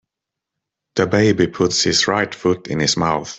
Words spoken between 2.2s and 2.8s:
foot in